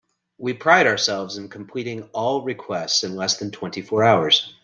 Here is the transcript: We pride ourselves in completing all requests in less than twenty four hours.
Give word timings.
We 0.39 0.53
pride 0.53 0.87
ourselves 0.87 1.37
in 1.37 1.47
completing 1.47 2.09
all 2.11 2.41
requests 2.41 3.03
in 3.03 3.15
less 3.15 3.37
than 3.37 3.51
twenty 3.51 3.83
four 3.83 4.03
hours. 4.03 4.51